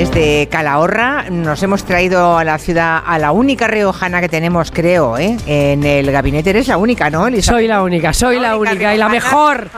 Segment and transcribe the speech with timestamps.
[0.00, 5.18] Desde Calahorra nos hemos traído a la ciudad a la única riojana que tenemos, creo,
[5.18, 5.36] ¿eh?
[5.44, 9.10] En el gabinete eres la única, ¿no, Soy la única, soy la, única y la
[9.10, 9.68] mejor.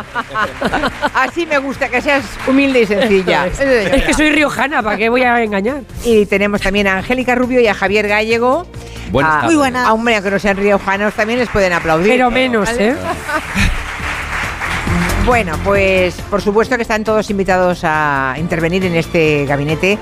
[1.14, 3.48] Así me gusta, que seas humilde y sencilla.
[3.48, 5.80] es que soy riojana, ¿para qué voy a engañar?
[6.04, 8.68] Y tenemos también a Angélica Rubio y a Javier Gallego.
[9.10, 9.88] Buenas Muy buena.
[9.88, 12.12] A hombre, que no sean riojanos, también les pueden aplaudir.
[12.12, 12.94] Pero menos, ¿eh?
[15.24, 19.96] Bueno, pues por supuesto que están todos invitados a intervenir en este gabinete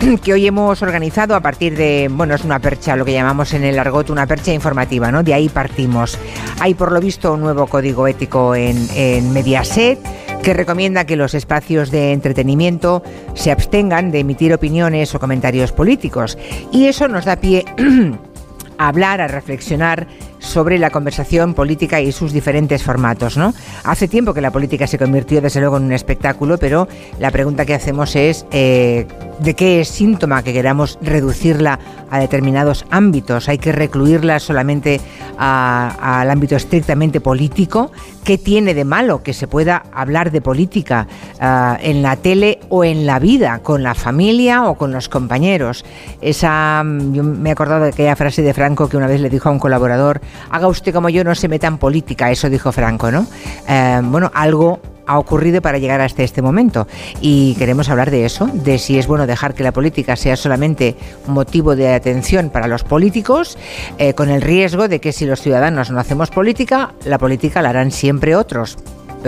[0.24, 3.62] que hoy hemos organizado a partir de, bueno, es una percha, lo que llamamos en
[3.62, 5.22] el argot una percha informativa, ¿no?
[5.22, 6.18] De ahí partimos.
[6.58, 10.00] Hay por lo visto un nuevo código ético en, en Mediaset
[10.42, 16.36] que recomienda que los espacios de entretenimiento se abstengan de emitir opiniones o comentarios políticos.
[16.72, 17.64] Y eso nos da pie
[18.78, 20.08] a hablar, a reflexionar
[20.46, 23.36] sobre la conversación política y sus diferentes formatos.
[23.36, 23.52] ¿no?
[23.84, 26.88] Hace tiempo que la política se convirtió desde luego en un espectáculo, pero
[27.18, 29.06] la pregunta que hacemos es eh,
[29.40, 31.78] de qué es síntoma que queramos reducirla
[32.10, 33.48] a determinados ámbitos.
[33.48, 35.00] Hay que recluirla solamente
[35.38, 37.90] al ámbito estrictamente político.
[38.24, 41.06] ¿Qué tiene de malo que se pueda hablar de política
[41.40, 45.84] ah, en la tele o en la vida, con la familia o con los compañeros?
[46.20, 49.48] Esa, yo me he acordado de aquella frase de Franco que una vez le dijo
[49.48, 50.20] a un colaborador,
[50.50, 53.26] haga usted como yo, no se meta en política, eso dijo Franco, ¿no?
[53.68, 56.86] Eh, bueno, algo ha ocurrido para llegar hasta este momento.
[57.20, 60.96] Y queremos hablar de eso, de si es bueno dejar que la política sea solamente
[61.26, 63.56] motivo de atención para los políticos,
[63.98, 67.70] eh, con el riesgo de que si los ciudadanos no hacemos política, la política la
[67.70, 68.76] harán siempre otros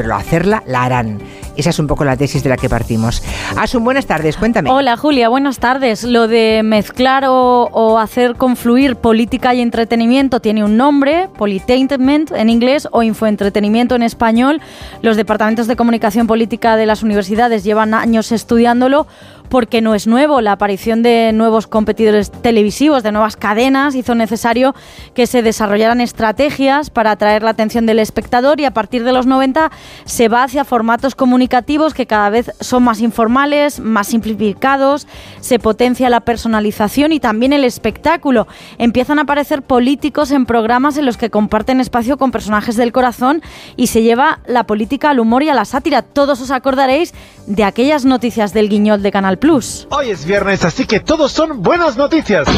[0.02, 1.18] pero hacerla la harán.
[1.56, 3.20] Esa es un poco la tesis de la que partimos.
[3.56, 4.70] Asun, buenas tardes, cuéntame.
[4.70, 6.04] Hola Julia, buenas tardes.
[6.04, 12.86] Lo de mezclar o, hacer confluir política y entretenimiento tiene un nombre, Politainment en inglés
[12.92, 14.60] o infoentretenimiento en español.
[15.02, 19.08] Los departamentos de comunicación política de las universidades llevan años estudiándolo
[19.48, 20.40] porque no es nuevo.
[20.40, 24.74] La aparición de nuevos competidores televisivos, de nuevas cadenas, hizo necesario
[25.14, 29.26] que se desarrollaran estrategias para atraer la atención del espectador y a partir de los
[29.26, 29.70] 90
[30.04, 35.06] se va hacia formatos comunicativos que cada vez son más informales, más simplificados,
[35.40, 38.46] se potencia la personalización y también el espectáculo.
[38.78, 43.42] Empiezan a aparecer políticos en programas en los que comparten espacio con personajes del corazón
[43.76, 46.02] y se lleva la política al humor y a la sátira.
[46.02, 47.14] Todos os acordaréis
[47.46, 49.86] de aquellas noticias del guiñol de Canal Plus.
[49.90, 52.48] Hoy es viernes, así que todos son buenas noticias.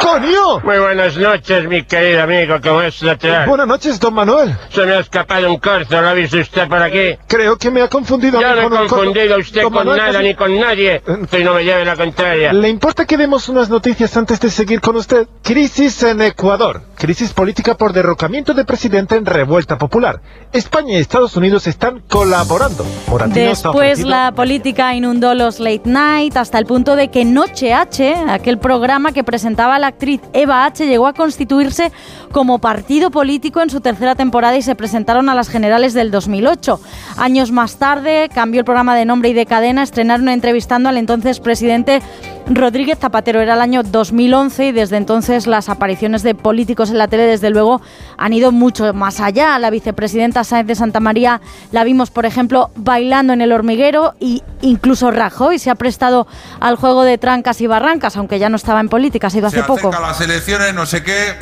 [0.00, 0.60] ¡Coño!
[0.60, 3.46] Muy buenas noches, mi querido amigo, ¿cómo es lateral?
[3.48, 4.54] Buenas noches, don Manuel.
[4.70, 7.18] Se me ha escapado un corzo, ¿lo ha visto usted por aquí?
[7.26, 8.40] Creo que me ha confundido.
[8.40, 11.02] Yo no he confundido usted con nada ni con nadie.
[11.30, 12.52] Que no me lleve la contraria.
[12.52, 15.26] ¿Le importa que demos unas noticias antes de seguir con usted?
[15.42, 16.82] Crisis en Ecuador.
[16.96, 20.20] Crisis política por derrocamiento de presidente en revuelta popular.
[20.52, 22.86] España y Estados Unidos están colaborando.
[23.28, 28.58] Después la política inundó los late night hasta el punto de que Noche H, aquel
[28.58, 31.90] programa que presentaba la actriz Eva H, llegó a constituirse
[32.30, 36.80] como partido político en su tercera temporada y se presentaron a las generales del 2008.
[37.16, 41.40] Años más tarde cambió el programa de nombre y de cadena, estrenaron entrevistando al entonces
[41.40, 42.00] presidente
[42.46, 43.40] Rodríguez Zapatero.
[43.40, 47.50] Era el año 2011 y desde entonces las apariciones de políticos en la tele, desde
[47.50, 47.80] luego,
[48.16, 49.58] han ido mucho más allá.
[49.58, 51.40] La vicepresidenta Sáenz de Santa María
[51.72, 56.26] la vimos, por ejemplo, bailando en el hormiguero e incluso Rajoy se ha prestado
[56.60, 59.62] al juego de trancas y barrancas, aunque ya no estaba en política, ha sido hace
[59.62, 59.90] poco.
[59.90, 61.34] las elecciones, no sé qué.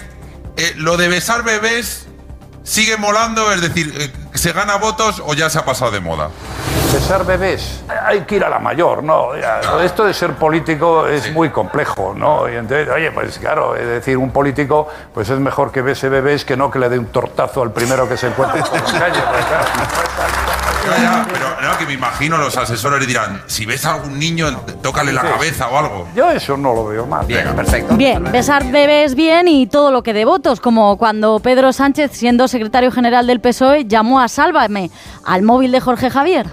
[0.57, 2.07] Eh, lo de besar bebés
[2.63, 6.31] sigue molando, es decir, eh, ¿se gana votos o ya se ha pasado de moda?
[7.01, 9.31] ser bebés, hay que ir a la mayor, ¿no?
[9.83, 12.49] Esto de ser político es muy complejo, ¿no?
[12.49, 16.45] Y entonces, oye, pues claro, es decir, un político, pues es mejor que bese bebés
[16.45, 19.21] que no que le dé un tortazo al primero que se encuentre en la calle.
[19.31, 20.42] Pues,
[20.83, 24.49] pero no, que me imagino los asesores dirán, si ves a algún niño,
[24.83, 26.09] tócale la cabeza o algo.
[26.15, 27.27] Yo eso no lo veo mal.
[27.27, 27.97] Bien, perfecto.
[27.97, 32.49] Bien, besar bebés bien y todo lo que de votos, como cuando Pedro Sánchez, siendo
[32.49, 34.91] secretario general del PSOE, llamó a Sálvame
[35.25, 36.47] al móvil de Jorge Javier.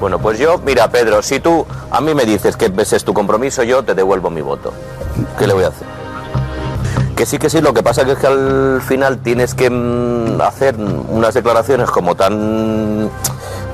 [0.00, 3.14] Bueno, pues yo, mira, Pedro, si tú a mí me dices que ese es tu
[3.14, 4.72] compromiso, yo te devuelvo mi voto.
[5.38, 5.86] ¿Qué le voy a hacer?
[7.16, 10.76] Que sí, que sí, lo que pasa es que al final tienes que mm, hacer
[10.76, 13.08] unas declaraciones como tan,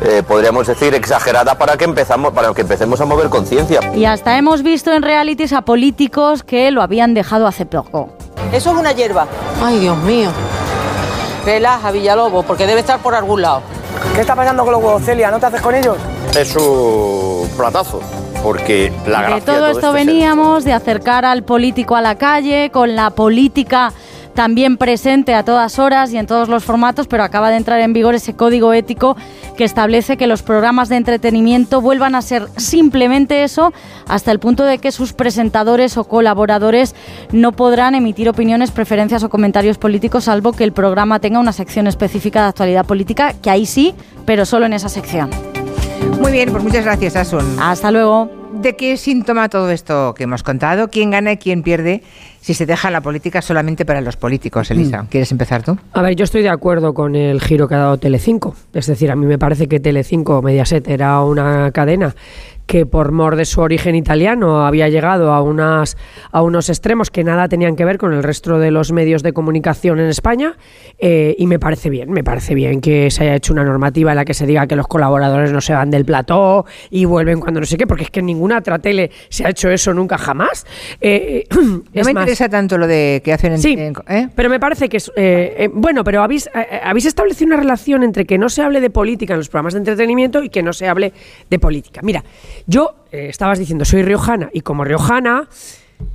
[0.04, 3.80] eh, podríamos decir, exagerada para que, empezamos, para que empecemos a mover conciencia.
[3.94, 8.10] Y hasta hemos visto en realities a políticos que lo habían dejado hace poco.
[8.52, 9.26] Eso es una hierba.
[9.62, 10.30] Ay, Dios mío.
[11.44, 13.62] Relaja, Villalobos, porque debe estar por algún lado.
[14.14, 15.30] ¿Qué está pasando con los huevos, Celia?
[15.30, 15.96] ¿No te haces con ellos?
[16.36, 18.00] Es un platazo.
[18.42, 23.10] Porque la de todo, esto veníamos, de acercar al político a la calle, con la
[23.10, 23.92] política
[24.34, 27.92] también presente a todas horas y en todos los formatos, pero acaba de entrar en
[27.92, 29.16] vigor ese código ético
[29.56, 33.72] que establece que los programas de entretenimiento vuelvan a ser simplemente eso
[34.08, 36.94] hasta el punto de que sus presentadores o colaboradores
[37.32, 41.86] no podrán emitir opiniones, preferencias o comentarios políticos salvo que el programa tenga una sección
[41.86, 43.94] específica de actualidad política, que ahí sí,
[44.24, 45.30] pero solo en esa sección.
[46.20, 47.56] Muy bien, pues muchas gracias, Asun.
[47.60, 48.41] Hasta luego.
[48.62, 50.86] ¿De qué síntoma todo esto que hemos contado?
[50.86, 52.00] ¿Quién gana y quién pierde
[52.40, 55.04] si se deja la política solamente para los políticos, Elisa?
[55.10, 55.76] ¿Quieres empezar tú?
[55.92, 58.54] A ver, yo estoy de acuerdo con el giro que ha dado Telecinco.
[58.72, 62.14] Es decir, a mí me parece que Telecinco Mediaset era una cadena
[62.72, 65.98] que por mor de su origen italiano había llegado a, unas,
[66.30, 69.34] a unos extremos que nada tenían que ver con el resto de los medios de
[69.34, 70.56] comunicación en España
[70.98, 74.16] eh, y me parece bien, me parece bien que se haya hecho una normativa en
[74.16, 77.60] la que se diga que los colaboradores no se van del plató y vuelven cuando
[77.60, 80.16] no sé qué, porque es que en ninguna otra tele se ha hecho eso nunca
[80.16, 80.64] jamás.
[80.98, 83.58] Eh, no me interesa tanto lo de que hacen en...
[83.58, 83.76] Sí,
[84.34, 85.12] pero me parece que es...
[85.14, 86.48] Eh, bueno, pero habéis,
[86.82, 89.80] habéis establecido una relación entre que no se hable de política en los programas de
[89.80, 91.12] entretenimiento y que no se hable
[91.50, 92.00] de política.
[92.02, 92.24] Mira,
[92.66, 95.48] yo, eh, estabas diciendo, soy riojana y como riojana,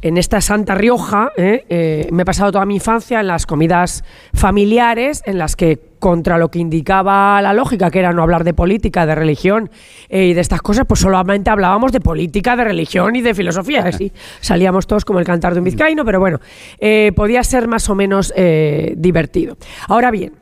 [0.02, 4.04] en esta Santa Rioja, eh, eh, me he pasado toda mi infancia en las comidas
[4.34, 8.54] familiares en las que contra lo que indicaba la lógica, que era no hablar de
[8.54, 9.72] política, de religión
[10.10, 13.84] y de estas cosas, pues solamente hablábamos de política, de religión y de filosofía.
[13.84, 14.12] Así
[14.42, 16.40] salíamos todos como el cantar de un vizcaíno, pero bueno,
[17.16, 18.34] podía ser más o menos
[18.96, 19.58] divertido.
[19.88, 20.34] Ahora bien,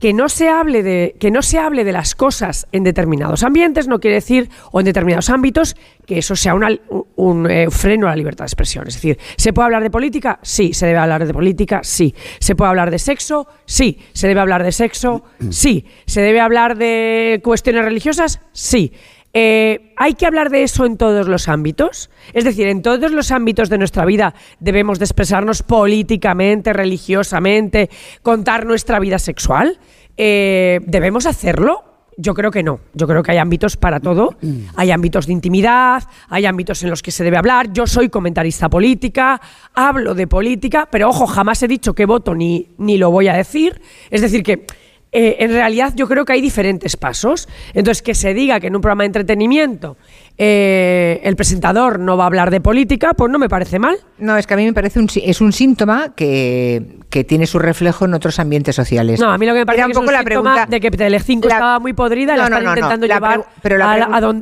[0.00, 3.86] que no se hable de que no se hable de las cosas en determinados ambientes
[3.86, 5.76] no quiere decir o en determinados ámbitos
[6.06, 8.88] que eso sea un eh, freno a la libertad de expresión.
[8.88, 10.72] Es decir se puede hablar de política sí.
[10.72, 12.14] Se debe hablar de política sí.
[12.40, 13.98] Se puede hablar de sexo sí.
[14.12, 15.84] Se debe hablar de sexo sí.
[16.06, 18.92] Se debe hablar de cuestiones religiosas sí
[19.32, 22.10] eh, ¿Hay que hablar de eso en todos los ámbitos?
[22.32, 27.90] Es decir, en todos los ámbitos de nuestra vida debemos de expresarnos políticamente, religiosamente,
[28.22, 29.78] contar nuestra vida sexual.
[30.16, 31.84] Eh, ¿Debemos hacerlo?
[32.16, 32.80] Yo creo que no.
[32.92, 34.36] Yo creo que hay ámbitos para todo.
[34.76, 37.72] Hay ámbitos de intimidad, hay ámbitos en los que se debe hablar.
[37.72, 39.40] Yo soy comentarista política,
[39.74, 43.34] hablo de política, pero ojo, jamás he dicho que voto ni, ni lo voy a
[43.34, 43.80] decir.
[44.10, 44.66] Es decir, que
[45.12, 47.48] eh, en realidad yo creo que hay diferentes pasos.
[47.74, 49.96] Entonces, que se diga que en un programa de entretenimiento
[50.38, 53.96] eh, el presentador no va a hablar de política, pues no me parece mal.
[54.18, 57.58] No, es que a mí me parece un, es un síntoma que, que tiene su
[57.58, 59.20] reflejo en otros ambientes sociales.
[59.20, 61.78] No, a mí lo que me parece un poco la pregunta de que Telecinco estaba
[61.78, 63.46] muy podrida y la están intentando llevar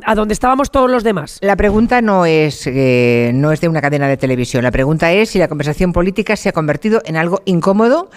[0.05, 1.39] a, donde, estábamos todos los demás.
[1.41, 4.63] La pregunta no es, eh, no es de una cadena de televisión.
[4.63, 8.09] La pregunta es si la conversación política se ha convertido en algo incómodo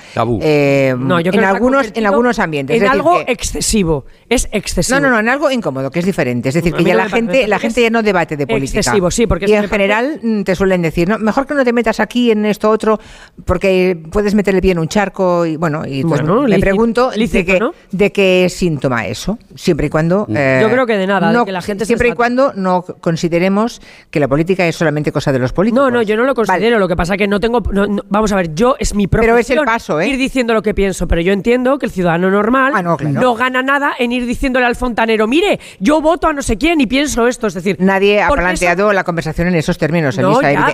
[0.43, 2.81] eh, no, yo creo en, algunos, en algunos ambientes.
[2.81, 4.05] En algo excesivo.
[4.29, 5.01] Es excesivo.
[5.01, 6.51] No, no, no, en algo incómodo, que es diferente.
[6.51, 8.81] es decir, que ya la gente, la gente ya no debate de política.
[8.81, 11.73] Excesivo, sí, porque y en general mm, te suelen decir, no, mejor que no te
[11.73, 12.99] metas aquí en esto otro,
[13.45, 17.61] porque puedes meterle bien un charco y bueno, y pues le pregunto de, qué,
[17.93, 21.63] de qué síntoma eso, siempre y cuando yo creo que de nada, de que la
[21.63, 23.81] gente siempre y cuando no consideremos
[24.11, 25.85] que la política es solamente cosa de los políticos.
[25.85, 26.79] No, no, yo no lo considero.
[26.79, 27.63] Lo que pasa que no tengo,
[28.09, 30.09] vamos a ver, yo es mi profesión pero es el paso, ¿eh?
[30.09, 33.63] ir diciendo lo que pienso, pero yo entiendo que el ciudadano normal ah, no, gana
[33.63, 37.29] nada en ir diciéndole al fontanero, mire, yo voto a no sé quién y pienso
[37.29, 40.19] esto, es decir, nadie ha planteado la conversación en esos términos,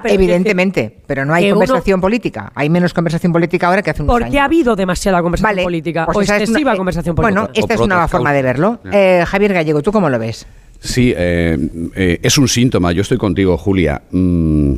[0.04, 4.38] evidentemente, pero no hay conversación política, hay menos conversación política ahora que hace un Porque
[4.38, 7.40] ha habido demasiada conversación política pues o excesiva conversación política.
[7.40, 8.80] Bueno, esta es una nueva forma de verlo.
[8.92, 10.46] Eh, Javier Gallego, ¿tú cómo lo ves?
[10.80, 11.58] Sí, eh,
[11.94, 12.92] eh, es un síntoma.
[12.92, 14.02] Yo estoy contigo, Julia.
[14.10, 14.74] Mm,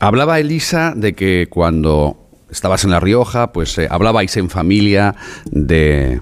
[0.00, 2.16] hablaba Elisa de que cuando
[2.50, 5.14] estabas en La Rioja, pues hablabais en familia
[5.50, 6.20] de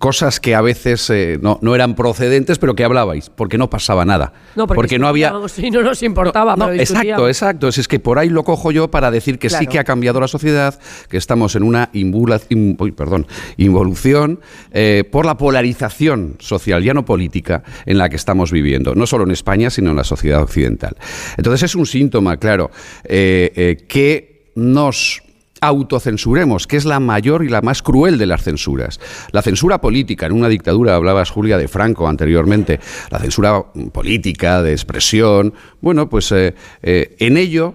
[0.00, 4.06] cosas que a veces eh, no, no, eran procedentes, pero que hablabais, porque no pasaba
[4.06, 4.32] nada.
[4.56, 5.30] No, porque, no había.
[5.48, 7.68] Si no nos importaba, no, Exacto, exacto.
[7.68, 10.26] Es, que por ahí lo cojo yo para decir que sí que ha cambiado la
[10.26, 10.80] sociedad,
[11.10, 11.90] que estamos en una
[12.96, 13.26] perdón,
[13.58, 14.40] involución
[14.72, 19.24] eh, por la polarización social, ya no política, en la que estamos viviendo, no solo
[19.24, 20.96] en España, sino en la sociedad occidental.
[21.36, 22.70] Entonces es un síntoma, claro,
[23.04, 25.22] eh, que nos
[25.60, 29.00] autocensuremos, que es la mayor y la más cruel de las censuras.
[29.32, 33.62] La censura política, en una dictadura, hablabas Julia de Franco anteriormente, la censura
[33.92, 37.74] política, de expresión, bueno, pues eh, eh, en ello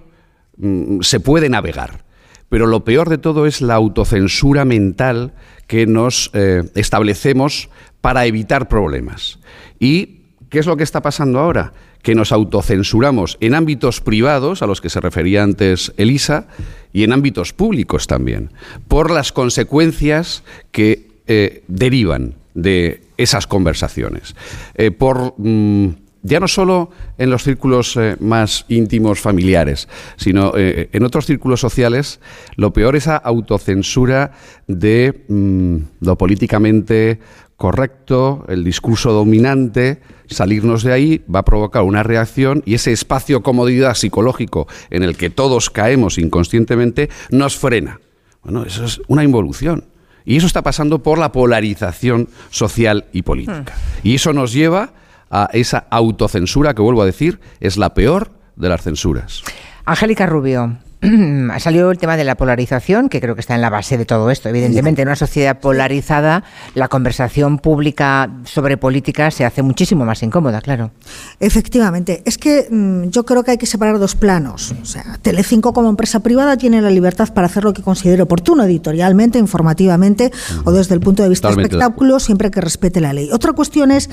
[0.57, 2.03] mm, se puede navegar.
[2.49, 5.33] Pero lo peor de todo es la autocensura mental
[5.67, 7.69] que nos eh, establecemos
[8.01, 9.39] para evitar problemas.
[9.79, 11.73] ¿Y qué es lo que está pasando ahora?
[12.05, 16.45] Que nos autocensuramos en ámbitos privados, a los que se refería antes Elisa,
[16.93, 18.51] y en ámbitos públicos también,
[18.87, 24.35] por las consecuencias que eh, derivan de esas conversaciones.
[24.75, 31.03] Eh, por mm, ya no solo en los círculos eh, más íntimos familiares, sino en
[31.03, 32.19] otros círculos sociales,
[32.55, 34.31] lo peor es esa autocensura
[34.67, 37.19] de mm, lo políticamente
[37.57, 43.43] correcto, el discurso dominante, salirnos de ahí va a provocar una reacción y ese espacio
[43.43, 47.99] comodidad psicológico en el que todos caemos inconscientemente nos frena.
[48.43, 49.85] Bueno, eso es una involución.
[50.25, 53.73] Y eso está pasando por la polarización social y política.
[53.75, 54.07] Hmm.
[54.07, 54.91] Y eso nos lleva
[55.29, 59.43] a esa autocensura que, vuelvo a decir, es la peor de las censuras.
[59.85, 60.77] Angélica Rubio,
[61.51, 64.05] ha salido el tema de la polarización, que creo que está en la base de
[64.05, 64.49] todo esto.
[64.49, 66.43] Evidentemente, en una sociedad polarizada,
[66.73, 70.91] la conversación pública sobre política se hace muchísimo más incómoda, claro.
[71.39, 72.21] Efectivamente.
[72.25, 74.73] Es que mm, yo creo que hay que separar dos planos.
[74.81, 78.63] O sea, Telecinco como empresa privada tiene la libertad para hacer lo que considere oportuno,
[78.63, 80.31] editorialmente, informativamente
[80.63, 83.29] o desde el punto de vista de espectáculo, siempre que respete la ley.
[83.31, 84.09] Otra cuestión es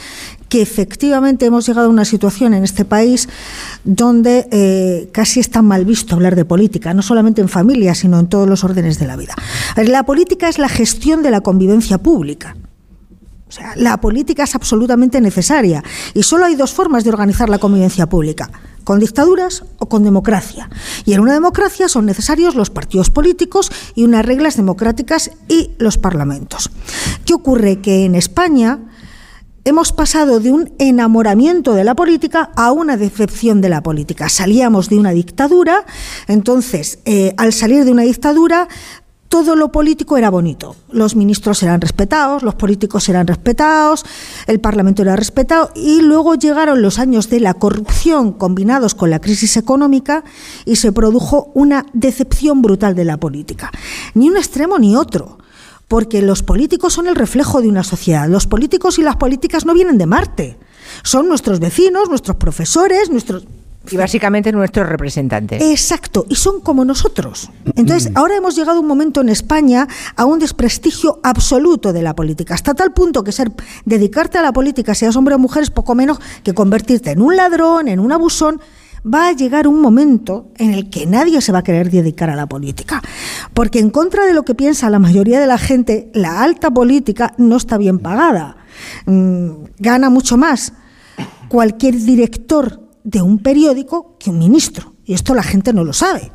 [0.48, 3.28] que efectivamente hemos llegado a una situación en este país
[3.84, 8.26] donde eh, casi está mal visto hablar de política no solamente en familia, sino en
[8.26, 9.34] todos los órdenes de la vida.
[9.76, 12.56] La política es la gestión de la convivencia pública.
[13.48, 15.84] O sea, la política es absolutamente necesaria
[16.14, 18.50] y solo hay dos formas de organizar la convivencia pública,
[18.82, 20.70] con dictaduras o con democracia.
[21.04, 25.98] Y en una democracia son necesarios los partidos políticos y unas reglas democráticas y los
[25.98, 26.70] parlamentos.
[27.26, 27.80] ¿Qué ocurre?
[27.80, 28.78] Que en España
[29.64, 34.28] hemos pasado de un enamoramiento de la política a una decepción de la política.
[34.28, 35.84] Salíamos de una dictadura,
[36.26, 38.68] entonces, eh, al salir de una dictadura,
[39.28, 40.76] todo lo político era bonito.
[40.90, 44.04] Los ministros eran respetados, los políticos eran respetados,
[44.46, 49.20] el Parlamento era respetado y luego llegaron los años de la corrupción combinados con la
[49.20, 50.22] crisis económica
[50.66, 53.70] y se produjo una decepción brutal de la política.
[54.12, 55.38] Ni un extremo ni otro
[55.92, 58.26] porque los políticos son el reflejo de una sociedad.
[58.26, 60.56] Los políticos y las políticas no vienen de Marte.
[61.02, 63.46] Son nuestros vecinos, nuestros profesores, nuestros...
[63.90, 65.60] Y básicamente nuestros representantes.
[65.60, 67.50] Exacto, y son como nosotros.
[67.76, 72.16] Entonces, ahora hemos llegado a un momento en España a un desprestigio absoluto de la
[72.16, 73.52] política, hasta tal punto que ser
[73.84, 77.36] dedicarte a la política, seas hombre o mujer, es poco menos que convertirte en un
[77.36, 78.62] ladrón, en un abusón
[79.06, 82.36] va a llegar un momento en el que nadie se va a querer dedicar a
[82.36, 83.02] la política.
[83.54, 87.34] Porque en contra de lo que piensa la mayoría de la gente, la alta política
[87.38, 88.56] no está bien pagada.
[89.06, 90.72] Mm, gana mucho más
[91.48, 94.94] cualquier director de un periódico que un ministro.
[95.04, 96.30] Y esto la gente no lo sabe.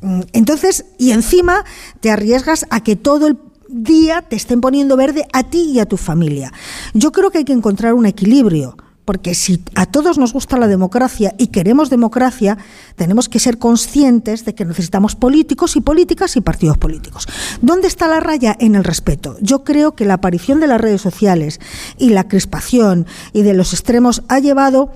[0.00, 1.64] Mm, entonces, y encima
[2.00, 3.38] te arriesgas a que todo el
[3.68, 6.52] día te estén poniendo verde a ti y a tu familia.
[6.94, 8.76] Yo creo que hay que encontrar un equilibrio
[9.10, 12.58] porque si a todos nos gusta la democracia y queremos democracia,
[12.94, 17.26] tenemos que ser conscientes de que necesitamos políticos y políticas y partidos políticos.
[17.60, 18.56] ¿Dónde está la raya?
[18.60, 19.36] En el respeto.
[19.40, 21.58] Yo creo que la aparición de las redes sociales
[21.98, 24.92] y la crispación y de los extremos ha llevado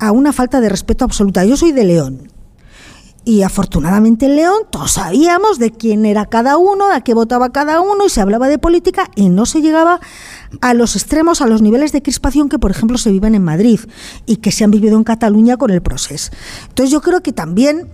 [0.00, 1.44] a una falta de respeto absoluta.
[1.44, 2.35] Yo soy de León
[3.26, 7.80] y afortunadamente en León todos sabíamos de quién era cada uno, a qué votaba cada
[7.80, 10.00] uno y se hablaba de política y no se llegaba
[10.60, 13.80] a los extremos, a los niveles de crispación que por ejemplo se viven en Madrid
[14.26, 16.30] y que se han vivido en Cataluña con el proceso.
[16.68, 17.88] Entonces yo creo que también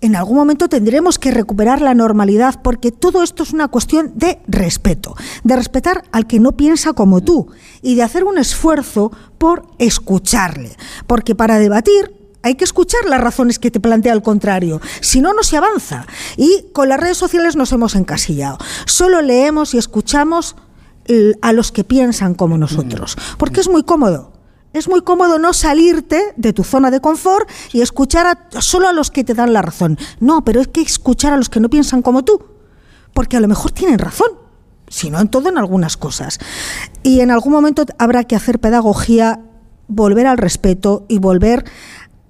[0.00, 4.40] en algún momento tendremos que recuperar la normalidad porque todo esto es una cuestión de
[4.48, 5.14] respeto,
[5.44, 7.48] de respetar al que no piensa como tú
[7.82, 10.74] y de hacer un esfuerzo por escucharle,
[11.06, 15.32] porque para debatir hay que escuchar las razones que te plantea el contrario, si no,
[15.32, 16.06] no se avanza.
[16.36, 18.58] Y con las redes sociales nos hemos encasillado.
[18.86, 20.56] Solo leemos y escuchamos
[21.40, 24.32] a los que piensan como nosotros, porque es muy cómodo.
[24.72, 28.94] Es muy cómodo no salirte de tu zona de confort y escuchar a, solo a
[28.94, 29.98] los que te dan la razón.
[30.18, 32.42] No, pero es que escuchar a los que no piensan como tú,
[33.12, 34.28] porque a lo mejor tienen razón,
[34.88, 36.38] si no en todo, en algunas cosas.
[37.02, 39.40] Y en algún momento habrá que hacer pedagogía,
[39.88, 41.64] volver al respeto y volver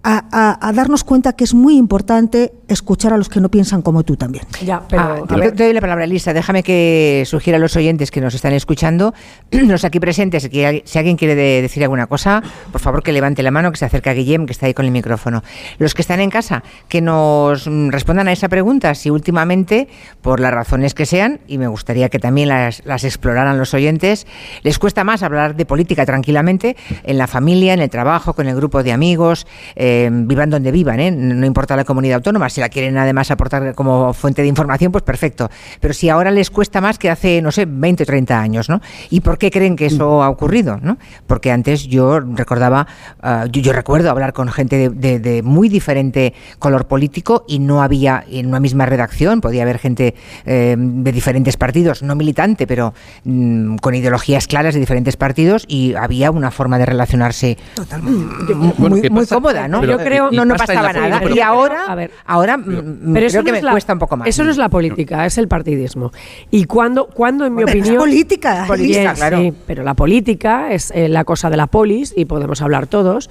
[0.05, 4.17] a, darnos cuenta que es muy importante escuchar a los que no piensan como tú
[4.17, 4.45] también.
[4.65, 6.33] Ya, pero ah, te, doy la palabra, Lisa.
[6.33, 9.15] Déjame que sugiera a los oyentes que nos están escuchando,
[9.51, 12.43] los aquí presentes, que si alguien quiere decir alguna cosa,
[12.73, 14.87] por favor que levante la mano, que se acerque a Guillem, que está ahí con
[14.87, 15.43] el micrófono.
[15.79, 19.89] Los que están en casa, que nos respondan a esa pregunta, si últimamente,
[20.21, 24.27] por las razones que sean, y me gustaría que también las, las exploraran los oyentes,
[24.63, 28.57] les cuesta más hablar de política tranquilamente en la familia, en el trabajo, con el
[28.57, 29.47] grupo de amigos.
[29.77, 31.11] Eh, eh, vivan donde vivan, ¿eh?
[31.11, 32.49] no importa la comunidad autónoma.
[32.49, 35.51] Si la quieren además aportar como fuente de información, pues perfecto.
[35.81, 38.81] Pero si ahora les cuesta más que hace, no sé, 20 o 30 años, ¿no?
[39.11, 40.79] ¿Y por qué creen que eso ha ocurrido?
[40.83, 40.99] ¿no?
[41.27, 42.87] Porque antes yo recordaba,
[43.23, 47.59] ah, yo, yo recuerdo hablar con gente de, de- de muy diferente color político y
[47.59, 50.15] no había en una misma redacción, podía haber gente
[50.47, 52.95] eh, de diferentes partidos, no militante, pero
[53.25, 57.59] mm, con ideologías claras de diferentes partidos y había una forma de relacionarse
[58.01, 59.35] mm, muy, Bueno, ¿qué muy pasa?
[59.37, 59.81] cómoda, ¿no?
[59.87, 61.19] Pero, yo creo y no, no pasaba nada.
[61.21, 61.35] política.
[61.37, 62.11] Y ahora, A ver.
[62.27, 64.29] ahora mm, Pero eso creo no que me la- cuesta un poco más.
[64.29, 66.11] Eso no es la política, es el partidismo.
[66.51, 68.03] Y cuando, cuando en mi Pero es opinión.
[68.03, 69.39] política, Política, claro.
[69.39, 73.29] sí, pero la política es eh, la cosa de la polis y podemos hablar todos.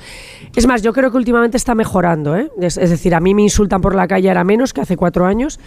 [0.56, 2.36] Es más, yo creo que últimamente está mejorando.
[2.38, 2.50] ¿eh?
[2.62, 5.26] Es, es decir, a mí me insultan por la calle ahora menos que hace cuatro
[5.26, 5.60] años.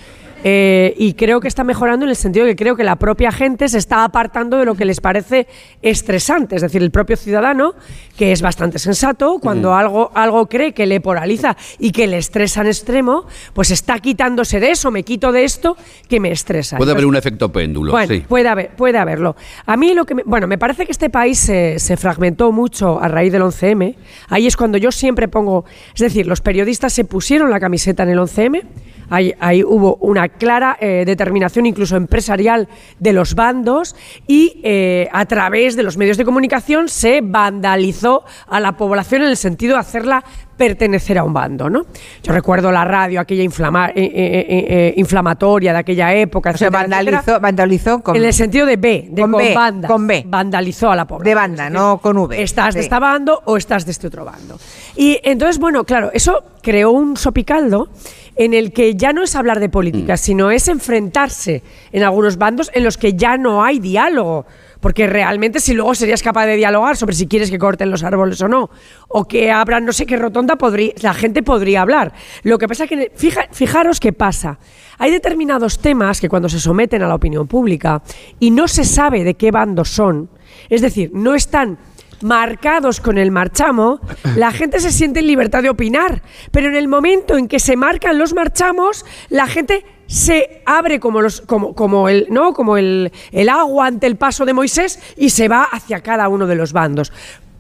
[0.47, 3.33] eh, y creo que está mejorando en el sentido de que creo que la propia
[3.33, 5.47] gente se está apartando de lo que les parece
[5.81, 6.57] estresante.
[6.57, 7.73] Es decir, el propio ciudadano,
[8.19, 9.75] que es bastante sensato, cuando Mm.
[9.75, 14.61] algo, algo cree que le poraliza y que le estresa en extremo, pues está quitándose
[14.61, 15.76] de eso, me quito de esto
[16.09, 16.76] que me estresa.
[16.76, 18.25] Puede haber un efecto péndulo, bueno, sí.
[18.28, 19.37] puede, haber, puede haberlo.
[19.66, 20.14] A mí lo que...
[20.14, 23.97] Me, bueno, me parece que este país se, se fragmentó mucho a raíz del 11M.
[24.28, 25.64] Ahí es cuando yo siempre pongo...
[25.95, 28.62] Es decir, los periodistas se pusieron la camiseta en el 11M.
[29.11, 33.95] Ahí, ahí hubo una clara eh, determinación incluso empresarial de los bandos
[34.26, 39.28] y eh, a través de los medios de comunicación se vandalizó a la población en
[39.28, 40.25] el sentido de hacerla
[40.56, 41.84] pertenecer a un bando, ¿no?
[42.23, 46.68] Yo recuerdo la radio, aquella inflama- eh, eh, eh, inflamatoria de aquella época, O sea,
[46.68, 46.82] etcétera.
[46.99, 49.88] vandalizó, vandalizó con, En el sentido de B, de Con con, B, banda.
[49.88, 50.25] con B.
[50.26, 51.25] Vandalizó a la población.
[51.25, 52.42] de banda, no con V.
[52.42, 52.84] Estás de Sí.
[52.87, 54.58] esta bando o estás de este otro bando.
[54.96, 57.88] Y entonces, bueno, claro, eso creó un sopicaldo
[58.37, 62.70] en el que ya no es hablar de política, sino es enfrentarse en algunos bandos
[62.75, 64.46] en los que ya no hay diálogo.
[64.85, 68.38] Porque realmente si luego serías capaz de dialogar sobre si quieres que corten los árboles
[68.43, 68.69] o no,
[69.09, 72.12] o que abran no sé qué rotonda, podría, la gente podría hablar.
[72.43, 74.59] Lo que pasa que, fija- fijaros qué pasa.
[74.99, 78.03] Hay determinados temas que cuando se someten a la opinión pública
[78.38, 80.29] y no se sabe de qué bando son,
[80.69, 81.79] es decir, no están
[82.21, 84.00] marcados con el marchamo,
[84.37, 86.23] la gente se siente en libertad de opinar.
[86.50, 91.20] Pero en el momento en que se marcan los marchamos, la gente se abre como
[91.23, 95.30] los como, como el no como el, el agua ante el paso de Moisés y
[95.30, 97.12] se va hacia cada uno de los bandos.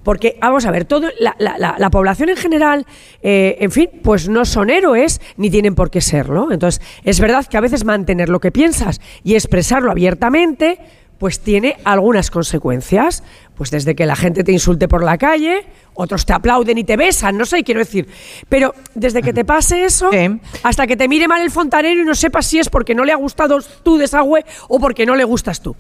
[0.02, 2.84] Porque, vamos a ver, todo, la, la- la- la población en general,
[3.22, 6.52] eh, en fin, pues no son héroes ni tienen por qué serlo.
[6.52, 10.78] Entonces, es verdad que a veces mantener lo que piensas y expresarlo abiertamente,
[11.18, 13.22] pues tiene algunas consecuencias.
[13.56, 16.96] Pues desde que la gente te insulte por la calle, otros te aplauden y te
[16.96, 18.08] besan, no sé, quiero decir.
[18.48, 20.10] Pero desde que te pase eso,
[20.64, 23.12] hasta que te mire mal el fontanero y no sepas si es porque no le
[23.12, 25.76] ha gustado tu desagüe o porque no le gustas tú.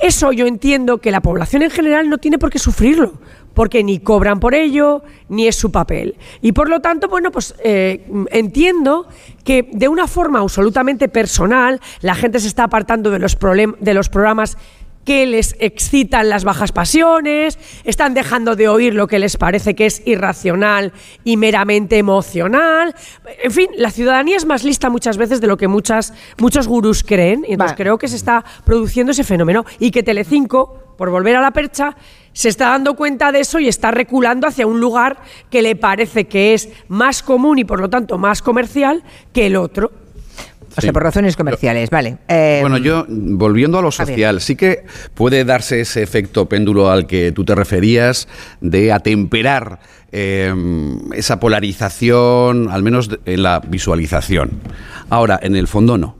[0.00, 3.20] Eso yo entiendo que la población en general no tiene por qué sufrirlo,
[3.54, 6.16] porque ni cobran por ello, ni es su papel.
[6.40, 9.06] Y por lo tanto, bueno, pues eh, entiendo
[9.44, 13.36] que de una forma absolutamente personal la gente se está apartando de los,
[13.80, 14.56] de los programas
[15.04, 19.86] que les excitan las bajas pasiones, están dejando de oír lo que les parece que
[19.86, 20.92] es irracional
[21.24, 22.94] y meramente emocional.
[23.42, 27.02] En fin, la ciudadanía es más lista muchas veces de lo que muchas, muchos gurús
[27.02, 31.34] creen, y entonces creo que se está produciendo ese fenómeno y que Telecinco, por volver
[31.34, 31.96] a la percha,
[32.32, 35.16] se está dando cuenta de eso y está reculando hacia un lugar
[35.50, 39.56] que le parece que es más común y por lo tanto más comercial que el
[39.56, 39.90] otro.
[40.76, 42.18] O sea, por razones comerciales, vale.
[42.28, 44.84] Eh, Bueno, yo, volviendo a lo social, sí que
[45.14, 48.28] puede darse ese efecto péndulo al que tú te referías
[48.60, 49.80] de atemperar
[50.12, 50.54] eh,
[51.16, 54.60] esa polarización, al menos en la visualización.
[55.10, 56.14] Ahora, en el fondo no.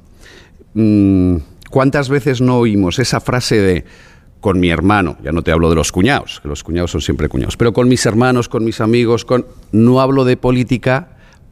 [0.75, 1.37] Mm,
[1.71, 3.85] ¿Cuántas veces no oímos esa frase de
[4.43, 7.29] con mi hermano, ya no te hablo de los cuñados, que los cuñados son siempre
[7.29, 11.11] cuñados, pero con mis hermanos, con mis amigos, con no hablo de política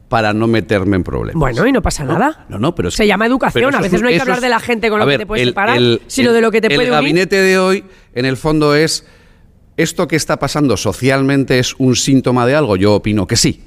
[0.09, 1.39] para no meterme en problemas.
[1.39, 2.45] Bueno, y no pasa nada.
[2.49, 3.73] No, no, pero es- Se llama educación.
[3.73, 5.19] A veces es- no hay que hablar es- de la gente con lo ver, que
[5.23, 6.93] te puedes el- separar, el- sino el- de lo que te el puede unir.
[7.01, 9.05] gabinete de hoy, en el fondo, es
[9.77, 12.75] esto que está pasando socialmente es un síntoma de algo.
[12.75, 13.63] Yo opino que sí.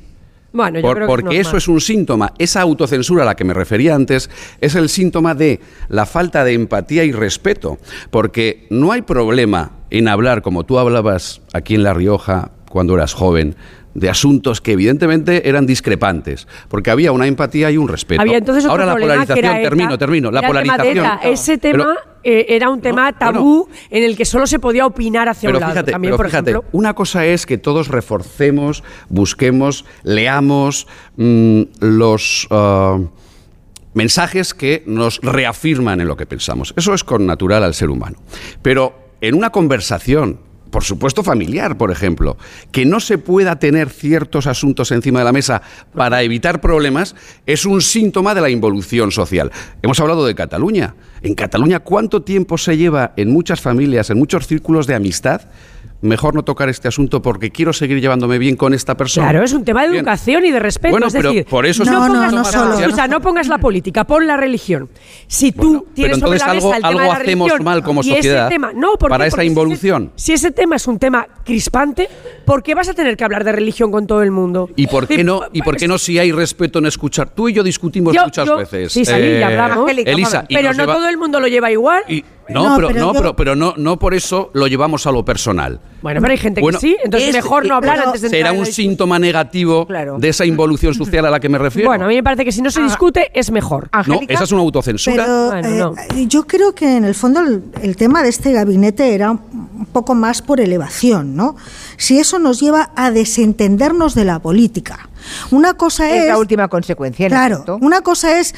[0.54, 2.32] Bueno, yo Por- creo que porque es eso es un síntoma.
[2.38, 6.52] Esa autocensura a la que me refería antes es el síntoma de la falta de
[6.54, 7.78] empatía y respeto.
[8.10, 13.14] Porque no hay problema en hablar, como tú hablabas aquí en La Rioja cuando eras
[13.14, 13.56] joven,
[13.94, 18.20] de asuntos que evidentemente eran discrepantes, porque había una empatía y un respeto.
[18.20, 21.04] Había entonces otro Ahora la que polarización, ETA, termino, termino, la el tema polarización.
[21.06, 21.20] ETA.
[21.22, 25.28] Ese Pero- tema eh, era un tema tabú en el que solo se podía opinar
[25.28, 25.72] hacia pero un lado.
[25.74, 31.62] fíjate, También, pero por fíjate, ejemplo, una cosa es que todos reforcemos, busquemos, leamos mm,
[31.80, 32.98] los ah,
[33.92, 36.74] mensajes que nos reafirman en lo que pensamos.
[36.76, 38.16] Eso es con natural al ser humano.
[38.62, 40.40] Pero en una conversación
[40.74, 42.36] por supuesto familiar, por ejemplo,
[42.72, 45.62] que no se pueda tener ciertos asuntos encima de la mesa
[45.94, 47.14] para evitar problemas,
[47.46, 49.52] es un síntoma de la involución social.
[49.82, 50.96] Hemos hablado de Cataluña.
[51.22, 55.42] En Cataluña, ¿cuánto tiempo se lleva en muchas familias, en muchos círculos de amistad?
[56.04, 59.28] Mejor no tocar este asunto porque quiero seguir llevándome bien con esta persona.
[59.30, 60.92] Claro, es un tema de educación y de respeto.
[60.92, 62.78] Bueno, es pero decir, por eso no, es- pongas, no, no solo.
[62.78, 64.88] escucha, no pongas la política, pon la religión.
[65.26, 67.48] Si tú pero tienes sobre entonces la algo- mesa el tema algo de la hacemos
[67.48, 69.10] religión mal como y ese sociedad tema- no, ¿por qué?
[69.10, 70.12] para esa Porque si ese- involución.
[70.14, 72.08] Si ese, tema es un tema crispante,
[72.44, 74.68] ¿por qué vas a tener que hablar de religión con todo el mundo?
[74.76, 75.42] ¿Y por qué no?
[75.52, 77.30] ¿Y por qué no si hay respeto en escuchar?
[77.30, 78.92] Tú y yo discutimos Yo- muchas yo- veces.
[78.92, 79.90] Sí, eh, hablamos.
[79.90, 82.02] Elisa, y pero no lleva- todo el mundo lo lleva igual.
[82.48, 85.12] No, No, pero, pero no, yo- pero, pero no, no por eso lo llevamos a
[85.12, 85.80] lo personal.
[86.02, 88.28] Bueno, pero hay gente Bueno, que sí, entonces es- mejor no hablar pero antes de
[88.28, 89.86] Será un síntoma negativo
[90.18, 91.88] de esa involución social a la que me refiero.
[91.88, 93.88] Bueno, a mí me parece que si no se discute es mejor.
[94.06, 95.24] no, esa es una autocensura.
[95.62, 99.30] Pero eh, yo creo que en el fondo el, el tema de este gabinete era
[99.30, 101.56] un poco más por elevación, ¿no?
[101.96, 105.08] Si eso nos lleva a desentendernos de la política.
[105.50, 106.22] Una cosa es...
[106.24, 107.24] Es la última consecuencia.
[107.26, 107.78] en Claro, efecto.
[107.80, 108.54] una cosa es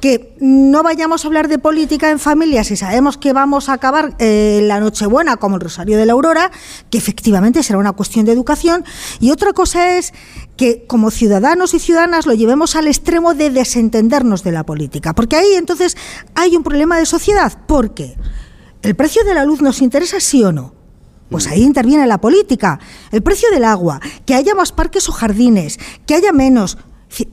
[0.00, 4.14] que no vayamos a hablar de política en familia si sabemos que vamos a acabar
[4.18, 6.50] eh, la Nochebuena como el Rosario de la Aurora,
[6.90, 8.84] que efectivamente será una cuestión de educación,
[9.20, 10.12] y otra cosa es
[10.56, 15.36] que como ciudadanos y ciudadanas lo llevemos al extremo de desentendernos de la política, porque
[15.36, 15.96] ahí entonces
[16.34, 18.16] hay un problema de sociedad, porque
[18.82, 20.74] el precio de la luz nos interesa sí o no.
[21.30, 22.80] Pues ahí interviene la política.
[23.10, 26.78] El precio del agua, que haya más parques o jardines, que haya menos.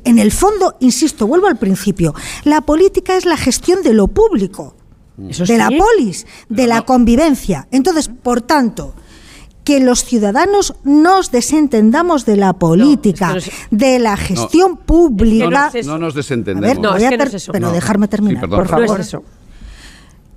[0.03, 4.75] En el fondo, insisto, vuelvo al principio, la política es la gestión de lo público,
[5.17, 7.67] de la polis, de la convivencia.
[7.71, 8.93] Entonces, por tanto,
[9.63, 13.35] que los ciudadanos nos desentendamos de la política,
[13.71, 15.71] de la gestión pública.
[15.83, 16.61] no, no nos A desentendemos.
[16.61, 17.73] ver, voy a ter- pero No.
[17.73, 18.59] dejarme terminar, Sí, perdón.
[18.59, 19.23] por favor.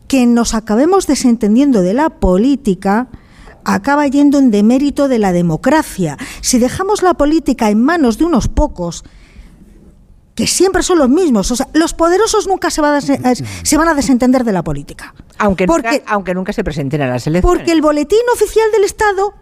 [0.06, 3.08] Que nos acabemos desentendiendo de la política
[3.64, 6.16] acaba yendo en demérito de la democracia.
[6.40, 9.04] Si dejamos la política en manos de unos pocos,
[10.38, 13.44] que siempre son los mismos, o sea, los poderosos nunca se, va a des- eh,
[13.64, 15.12] se van a desentender de la política.
[15.36, 17.58] Aunque, Porque- nunca, aunque nunca se presenten a las elecciones.
[17.58, 19.34] Porque el boletín oficial del Estado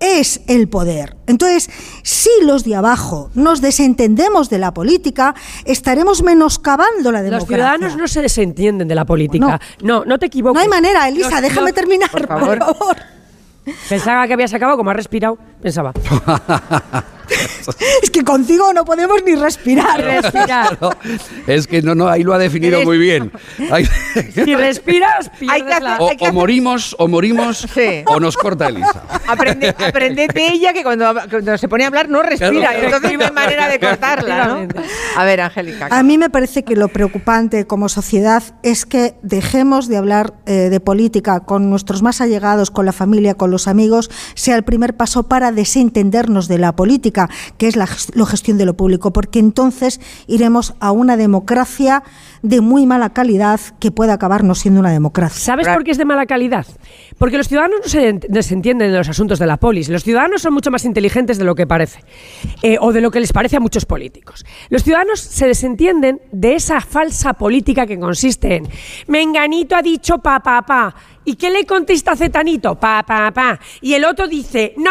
[0.00, 1.16] es el poder.
[1.28, 1.70] Entonces,
[2.02, 7.46] si los de abajo nos desentendemos de la política, estaremos menoscabando la Los democracia.
[7.56, 9.60] ciudadanos no se desentienden de la política.
[9.80, 10.54] No, no, te equivoques.
[10.56, 12.58] No hay manera, Elisa, Los- déjame los- terminar, por favor.
[13.88, 15.92] Pensaba que habías acabado, como has respirado, pensaba.
[18.02, 20.00] Es que contigo no podemos ni respirar.
[20.00, 20.78] Respirar.
[21.46, 23.30] Es que no, no, ahí lo ha definido muy bien.
[23.70, 23.86] Ahí-
[24.34, 25.96] Si respiras, Hay que pierdes la...
[25.98, 28.02] o, o morimos, o morimos, Sí.
[28.06, 29.02] o nos corta Elisa.
[29.26, 32.50] Aprende, aprended de ella que cuando, cuando se pone a hablar no respira.
[32.70, 32.84] Claro.
[32.84, 34.68] Entonces no hay manera de cortarla, ¿no?
[35.16, 35.88] A ver, Angélica.
[35.90, 40.52] A mí me parece que lo preocupante como sociedad es que dejemos de hablar eh,
[40.70, 44.94] de política con nuestros más allegados, con la familia, con los amigos, sea el primer
[44.96, 47.19] paso para desentendernos de la política,
[47.58, 52.02] que es la ges- la gestión de lo público, porque entonces iremos a una democracia
[52.42, 55.38] de muy mala calidad que puede acabar no siendo una democracia.
[55.40, 56.66] ¿Sabes por qué es de mala calidad?
[57.18, 59.88] Porque los ciudadanos no se ent- desentienden de los asuntos de la polis.
[59.90, 62.00] Los ciudadanos son mucho más inteligentes de lo que parece,
[62.62, 64.44] eh, o de lo que les parece a muchos políticos.
[64.70, 68.68] Los ciudadanos se desentienden de esa falsa política que consiste en
[69.06, 70.94] Menganito ha dicho pa, pa, pa.
[71.24, 72.74] ¿Y qué le contesta Cetanito?
[72.76, 73.58] Pa, pa, pa.
[73.82, 74.90] Y el otro dice, no,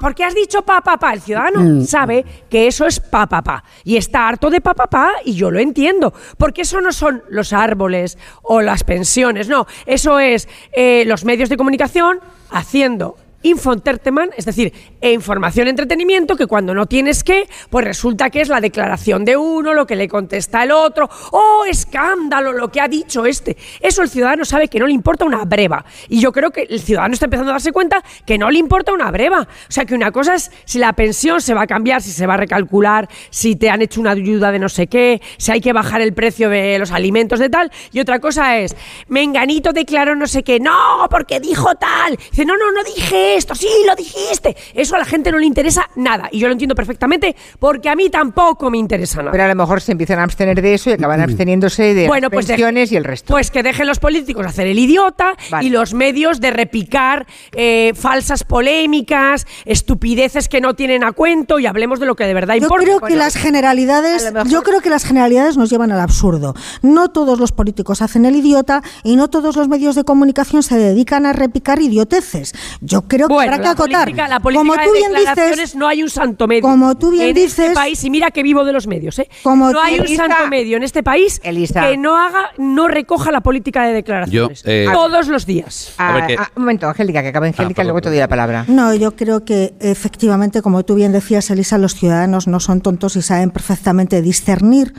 [0.00, 1.12] porque has dicho pa, pa, pa.
[1.12, 1.84] El ciudadano Mm.
[1.84, 3.62] sabe que eso es pa, pa, pa.
[3.84, 6.12] Y está harto de pa, pa, pa, y yo lo entiendo.
[6.36, 9.66] Porque eso no son los árboles o las pensiones, no.
[9.86, 16.46] Eso es eh, los medios de comunicación haciendo infoentertainment, es decir, e información entretenimiento que
[16.46, 20.08] cuando no tienes que, pues resulta que es la declaración de uno, lo que le
[20.08, 23.56] contesta el otro, oh, escándalo, lo que ha dicho este.
[23.80, 25.84] Eso el ciudadano sabe que no le importa una breva.
[26.08, 28.92] Y yo creo que el ciudadano está empezando a darse cuenta que no le importa
[28.92, 29.42] una breva.
[29.42, 32.26] O sea, que una cosa es si la pensión se va a cambiar, si se
[32.26, 35.60] va a recalcular, si te han hecho una ayuda de no sé qué, si hay
[35.60, 37.70] que bajar el precio de los alimentos de tal.
[37.92, 38.74] Y otra cosa es,
[39.08, 42.16] Menganito declaró no sé qué, no, porque dijo tal.
[42.16, 44.56] Dice, no, no, no dije esto, sí, lo dijiste.
[44.74, 46.28] Eso a la gente no le interesa nada.
[46.32, 49.32] Y yo lo entiendo perfectamente porque a mí tampoco me interesa nada.
[49.32, 52.26] Pero a lo mejor se empiezan a abstener de eso y acaban absteniéndose de Bueno,
[52.28, 53.32] las pues de- pensiones y el resto.
[53.34, 58.44] Pues que dejen los políticos hacer el idiota y los medios de repicar eh, falsas
[58.44, 62.62] polémicas, estupideces que no tienen a cuento y hablemos de lo que de verdad Yo
[62.62, 62.84] importa.
[62.84, 66.54] creo que las generalidades, yo creo que las generalidades nos llevan al absurdo.
[66.82, 70.76] No todos los políticos hacen el idiota y no todos los medios de comunicación se
[70.78, 72.54] dedican a repicar idioteces.
[72.80, 74.04] Yo creo creo que Bueno, habrá que la acotar.
[74.04, 76.62] política- la política como de tú bien declaraciones dices, no hay un santo medio.
[76.62, 79.28] como tú bien en dices- este país, y mira que vivo de los medios, ¿eh?
[79.42, 81.88] Como no hay un Elisa- santo medio en este país Elisa.
[81.88, 84.62] que no haga, no recoja la política de declaraciones.
[84.62, 85.92] Yo, eh, Todos los días.
[85.98, 88.28] Ah, ver, que- ah, un momento, Angélica, que acabe Angélica, perdón, luego te doy la
[88.28, 88.64] palabra.
[88.68, 93.16] No, yo creo que efectivamente, como tú bien decías, Elisa, los ciudadanos no son tontos
[93.16, 94.92] y saben perfectamente discernir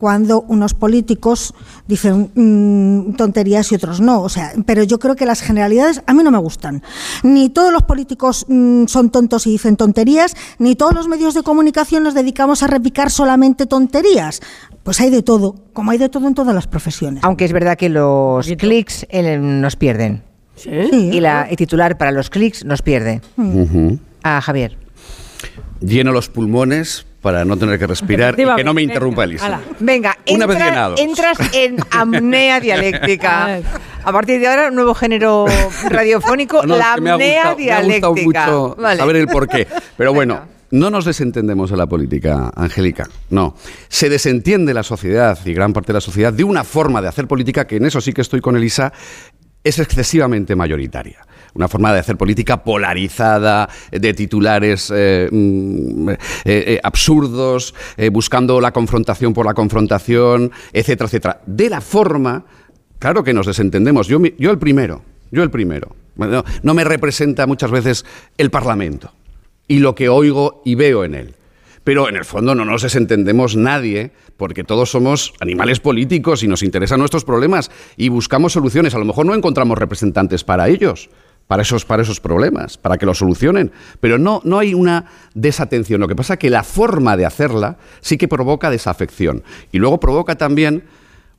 [0.00, 1.52] cuando unos políticos
[1.86, 4.22] dicen mm, tonterías y otros no.
[4.22, 6.82] O sea, pero yo creo que las generalidades a mí no me gustan.
[7.22, 11.42] Ni todos los políticos mm, son tontos y dicen tonterías, ni todos los medios de
[11.42, 14.40] comunicación nos dedicamos a repicar solamente tonterías.
[14.84, 17.22] Pues hay de todo, como hay de todo en todas las profesiones.
[17.22, 20.22] Aunque es verdad que los clics eh, nos pierden.
[20.64, 23.20] Y la, el titular para los clics nos pierde.
[23.36, 23.98] Ujú.
[24.22, 24.78] A Javier.
[25.80, 29.46] Lleno los pulmones para no tener que respirar y que no me interrumpa Elisa.
[29.46, 29.60] Ala.
[29.78, 30.58] Venga, Una vez
[30.98, 33.60] entras en apnea dialéctica.
[34.04, 35.44] A partir de ahora, un nuevo género
[35.90, 37.56] radiofónico, No, es la que apnea gustado- me ha gustado
[38.14, 38.46] dialéctica.
[38.46, 38.96] mucho Vale.
[38.98, 39.66] saber el porqué.
[39.98, 40.48] Pero bueno, Venga.
[40.70, 43.06] no nos desentendemos de la política, Angélica.
[43.28, 43.54] No.
[43.88, 47.26] Se desentiende la sociedad y gran parte de la sociedad de una forma de hacer
[47.28, 48.90] política que en eso sí que estoy con Elisa,
[49.62, 51.18] es excesivamente mayoritaria.
[51.54, 57.74] Una forma de hacer política polarizada, de titulares eh, mm, eh, eh, absurdos,
[58.12, 61.40] buscando la confrontación por la confrontación, etcétera, etcétera.
[61.46, 62.44] De la forma,
[62.98, 64.06] claro que nos desentendemos.
[64.06, 65.96] Yo, yo el primero, yo el primero.
[66.62, 68.04] No me representa muchas veces
[68.36, 69.12] el Parlamento
[69.66, 71.34] y lo que oigo y veo en él.
[71.84, 76.62] Pero en el fondo no nos desentendemos nadie, porque todos somos animales políticos y nos
[76.62, 78.94] interesan nuestros problemas y buscamos soluciones.
[78.94, 81.08] A lo mejor no encontramos representantes para ellos,
[81.50, 83.72] para esos, para esos problemas, para que los solucionen.
[83.98, 86.00] Pero no, no hay una desatención.
[86.00, 89.42] Lo que pasa es que la forma de hacerla sí que provoca desafección.
[89.72, 90.84] Y luego provoca también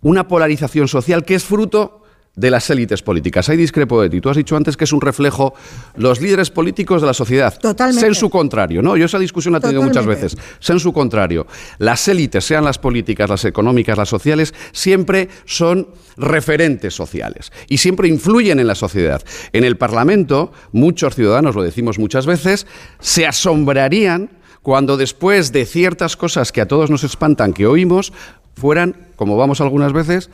[0.02, 2.01] una polarización social que es fruto
[2.36, 3.50] de las élites políticas.
[3.50, 4.22] Ahí discrepo de ti.
[4.22, 5.54] Tú has dicho antes que es un reflejo
[5.96, 7.58] los líderes políticos de la sociedad.
[7.60, 8.02] Totalmente.
[8.02, 8.96] Sé en su contrario, ¿no?
[8.96, 10.38] Yo esa discusión la he tenido muchas veces.
[10.60, 11.46] Sé en su contrario.
[11.78, 18.08] Las élites, sean las políticas, las económicas, las sociales, siempre son referentes sociales y siempre
[18.08, 19.22] influyen en la sociedad.
[19.52, 22.66] En el Parlamento, muchos ciudadanos, lo decimos muchas veces,
[23.00, 24.30] se asombrarían
[24.62, 28.14] cuando después de ciertas cosas que a todos nos espantan que oímos,
[28.56, 30.30] fueran, como vamos algunas veces,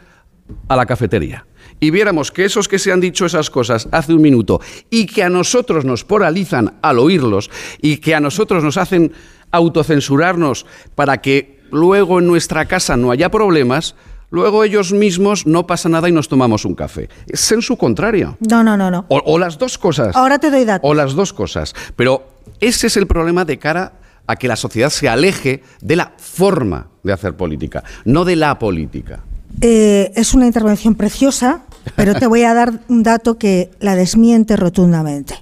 [0.68, 1.46] a la cafetería
[1.80, 4.60] y viéramos que esos que se han dicho esas cosas hace un minuto
[4.90, 7.50] y que a nosotros nos poralizan al oírlos
[7.82, 9.14] y que a nosotros nos hacen
[9.52, 13.96] autocensurarnos para que luego en nuestra casa no haya problemas,
[14.30, 17.10] luego ellos mismos no pasa nada y nos tomamos un café.
[17.28, 18.38] Es en su contrario.
[18.50, 19.06] No, no, no, no.
[19.10, 20.16] O, o las dos cosas.
[20.16, 20.90] Ahora te doy datos.
[20.90, 21.74] O las dos cosas.
[21.96, 22.28] Pero
[22.60, 23.94] ese es el problema de cara
[24.28, 28.60] a que la sociedad se aleje de la forma de hacer política, no de la
[28.60, 29.24] política.
[29.62, 31.64] Eh, es una intervención preciosa,
[31.96, 35.36] pero te voy a dar un dato que la desmiente rotundamente.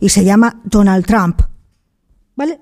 [0.00, 1.42] Y se llama Donald Trump.
[2.36, 2.60] ¿Vale?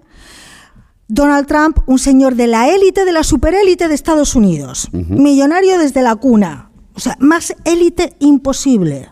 [1.09, 6.03] Donald Trump, un señor de la élite, de la superélite de Estados Unidos, millonario desde
[6.03, 9.09] la cuna, o sea, más élite imposible.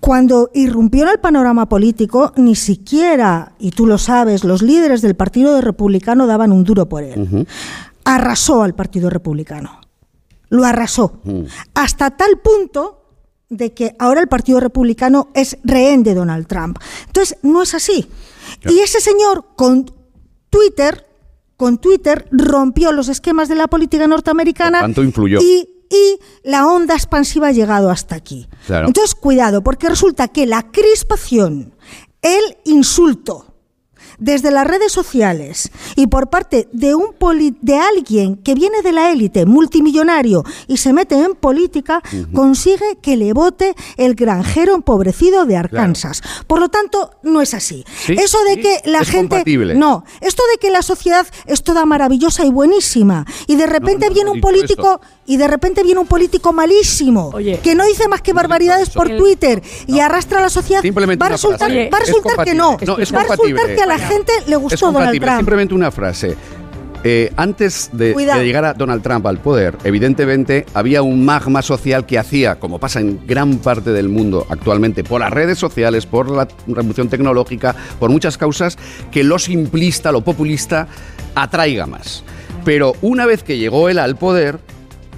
[0.00, 5.14] Cuando irrumpió en el panorama político, ni siquiera, y tú lo sabes, los líderes del
[5.14, 7.46] Partido Republicano daban un duro por él.
[8.04, 9.78] Arrasó al Partido Republicano.
[10.50, 11.20] Lo arrasó.
[11.74, 12.98] Hasta tal punto
[13.48, 16.78] de que ahora el Partido Republicano es rehén de Donald Trump.
[17.06, 18.06] Entonces, no es así.
[18.68, 19.90] Y ese señor con
[20.50, 21.06] Twitter,
[21.56, 25.40] con Twitter rompió los esquemas de la política norteamericana tanto, influyó.
[25.40, 28.48] y y la onda expansiva ha llegado hasta aquí.
[28.66, 28.86] Claro.
[28.86, 31.74] Entonces, cuidado, porque resulta que la crispación,
[32.22, 33.49] el insulto
[34.20, 38.92] desde las redes sociales y por parte de un poli- de alguien que viene de
[38.92, 42.02] la élite multimillonario y se mete en política,
[42.34, 46.22] consigue que le vote el granjero empobrecido de Arkansas.
[46.46, 47.84] Por lo tanto, no es así.
[48.06, 49.74] Sí, Eso de que la es gente compatible.
[49.74, 54.14] no, esto de que la sociedad es toda maravillosa y buenísima y de repente no,
[54.14, 55.00] viene un político
[55.30, 57.30] y de repente viene un político malísimo
[57.62, 61.26] que no dice más que barbaridades por Twitter y arrastra a la sociedad Simplemente va
[61.26, 61.88] a una resultar, frase.
[61.88, 62.94] va a Es resultar que no, compatible.
[62.96, 65.20] No, es va a resultar que a la gente le Es gustó Donald.
[65.20, 65.36] Trump.
[65.36, 66.36] Simplemente una frase.
[67.04, 72.06] Eh, antes de, de llegar a Donald Trump al poder, evidentemente había un magma social
[72.06, 76.28] que hacía, como pasa en gran parte del mundo actualmente, por las redes sociales, por
[76.28, 78.76] la revolución tecnológica, por muchas causas,
[79.12, 80.88] que lo simplista, lo populista,
[81.36, 82.24] atraiga más.
[82.64, 84.58] Pero una vez que llegó él al poder,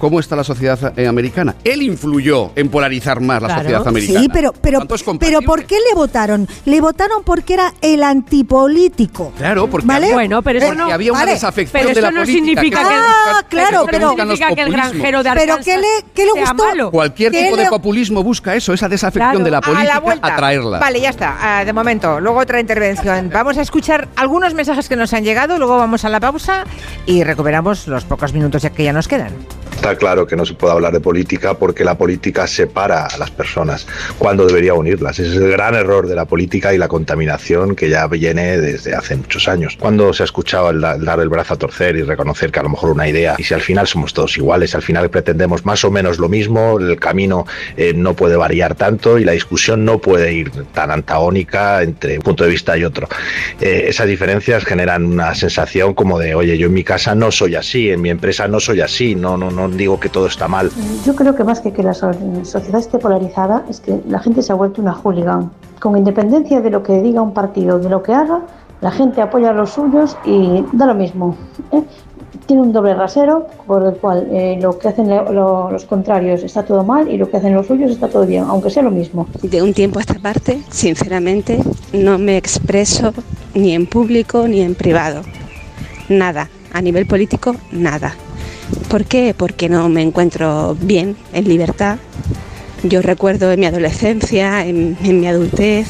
[0.02, 1.54] cómo está la sociedad eh, americana.
[1.62, 4.20] Él influyó en polarizar más la sociedad americana.
[4.20, 4.80] Sí, pero, pero,
[5.20, 5.42] pero.
[5.42, 6.48] ¿por qué le votaron?
[6.64, 9.32] Le votaron porque era el antipolítico.
[9.38, 10.06] Claro, porque ¿Vale?
[10.06, 12.22] había, Bueno, pero eso porque no- había una vale, desafección pero de la eso no
[12.24, 12.44] política.
[12.46, 16.24] significa que- Ah, claro, pero- los significa que el granjero de Pero ¿qué le, qué
[16.26, 16.54] le gustó?
[16.54, 16.90] malo.
[16.90, 19.44] Cualquier ¿Qué tipo de populismo busca eso, esa desafección Claro.
[19.44, 20.34] de la A política, la vuelta.
[20.34, 20.78] atraerla.
[20.80, 21.36] Vale, ya está.
[21.40, 22.18] Ah, de momento.
[22.18, 23.30] Luego otra intervención.
[23.32, 26.64] Vamos a escuchar algunos mensajes que nos han llegado, luego vamos a la pausa
[27.06, 29.30] y recuperamos los pocos minutos ya que ya nos quedan.
[29.82, 33.32] Está claro que no se puede hablar de política porque la política separa a las
[33.32, 33.84] personas
[34.16, 35.18] cuando debería unirlas.
[35.18, 38.94] Ese es el gran error de la política y la contaminación que ya viene desde
[38.94, 39.76] hace muchos años.
[39.76, 42.60] Cuando se ha escuchado el, da- el dar el brazo a torcer y reconocer que
[42.60, 45.66] a lo mejor una idea, y si al final somos todos iguales, al final pretendemos
[45.66, 47.44] más o menos lo mismo, el camino
[47.76, 52.22] eh, no puede variar tanto y la discusión no puede ir tan antagónica entre un
[52.22, 53.08] punto de vista y otro.
[53.60, 57.56] Eh, esas diferencias generan una sensación como de, oye, yo en mi casa no soy
[57.56, 60.70] así, en mi empresa no soy así, no, no, no digo que todo está mal.
[61.04, 62.10] Yo creo que más que que la so-
[62.42, 65.50] sociedad esté polarizada es que la gente se ha vuelto una hooligan.
[65.80, 68.40] Con independencia de lo que diga un partido, de lo que haga,
[68.80, 71.36] la gente apoya a los suyos y da lo mismo.
[71.72, 71.82] ¿eh?
[72.46, 76.42] Tiene un doble rasero por el cual eh, lo que hacen lo- lo- los contrarios
[76.42, 78.90] está todo mal y lo que hacen los suyos está todo bien, aunque sea lo
[78.90, 79.26] mismo.
[79.42, 83.12] De un tiempo a esta parte, sinceramente, no me expreso
[83.54, 85.22] ni en público ni en privado.
[86.08, 86.48] Nada.
[86.72, 88.14] A nivel político, nada.
[88.88, 89.34] ¿Por qué?
[89.36, 91.98] Porque no me encuentro bien, en libertad.
[92.82, 95.86] Yo recuerdo en mi adolescencia, en, mi adultez,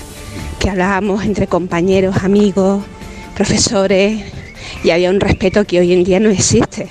[0.59, 2.85] que hablábamos entre compañeros, amigos,
[3.35, 4.23] profesores,
[4.85, 6.88] y había un respeto que hoy en día no existe.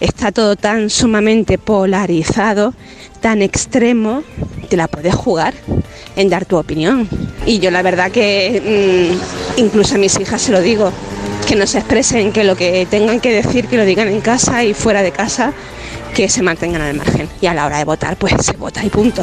[0.00, 2.74] Está todo tan sumamente polarizado,
[3.20, 4.22] tan extremo,
[4.68, 5.54] te la puedes jugar
[6.16, 7.08] en dar tu opinión.
[7.46, 9.10] Y yo la verdad que
[9.56, 10.92] mm, incluso a mis hijas se lo digo,
[11.44, 14.64] que no se expresen, que lo que tengan que decir, que lo digan en casa
[14.64, 15.52] y fuera de casa,
[16.14, 17.28] que se mantengan al margen.
[17.40, 19.22] Y a la hora de votar, pues se vota y punto.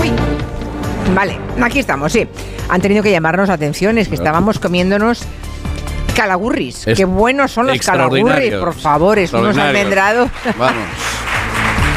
[0.00, 0.10] Uy.
[1.14, 2.26] Vale, aquí estamos, sí.
[2.68, 5.22] Han tenido que llamarnos la atención, es que estábamos comiéndonos
[6.14, 6.86] calagurris.
[6.86, 10.30] Es Qué buenos son los calagurris, por favor, es unos almendrados.
[10.58, 10.84] Vamos.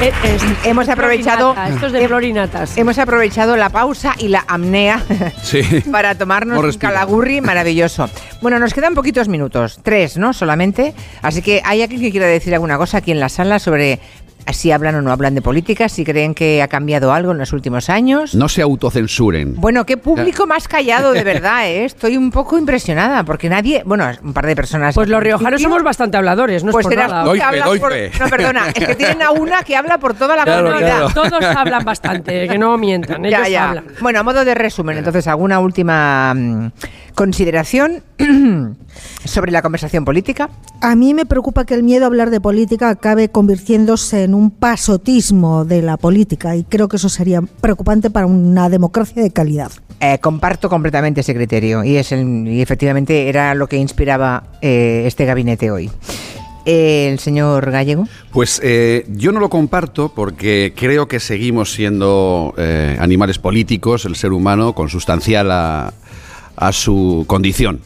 [0.02, 2.78] Eh, es- Hemos aprovechado florinata, Esto es de florinatas.
[2.78, 5.02] hemos aprovechado la pausa y la amnea
[5.44, 5.62] Sí.
[5.92, 8.10] para tomarnos un calagurri maravilloso.
[8.42, 10.34] Bueno, nos quedan poquitos minutos, tres, ¿no?
[10.34, 10.94] Solamente.
[11.22, 14.00] Así que hay alguien que quiera decir alguna cosa aquí en la sala sobre
[14.52, 17.54] si hablan o no hablan de política, si creen que ha cambiado algo en los
[17.54, 18.36] últimos años.
[18.36, 19.56] No se autocensuren.
[19.56, 21.86] Bueno, qué público más callado, de verdad, ¿eh?
[21.86, 24.96] Estoy un poco impresionada, porque nadie, bueno, un par de personas...
[24.96, 27.24] Pues los riojanos somos bastante habladores, no es Pues por serás nada.
[27.24, 27.92] Doy que fe, doy por...
[27.92, 28.12] fe.
[28.20, 31.08] No, perdona, es que tienen a una que habla por toda la Claro, comunidad.
[31.14, 31.30] claro.
[31.30, 33.70] Todos hablan bastante, que no mientan, ellos Ya, ya.
[33.70, 33.86] hablan.
[34.02, 36.72] Bueno, a modo de resumen, entonces, ¿alguna última mm,
[37.16, 38.04] consideración
[39.26, 40.50] sobre la conversación política?
[40.82, 44.52] A mí me preocupa que el miedo a hablar de política acabe convirtiéndose en un
[44.52, 49.72] pasotismo de la política y creo que eso sería preocupante para una democracia de calidad.
[50.00, 55.04] Eh, comparto completamente ese criterio y, es el- y efectivamente era lo que inspiraba eh,
[55.06, 55.90] este gabinete hoy.
[56.66, 58.08] Eh, el señor Gallego.
[58.32, 64.16] Pues eh, yo no lo comparto porque creo que seguimos siendo eh, animales políticos, el
[64.16, 65.94] ser humano, consustancial a,
[66.56, 67.82] a su condición.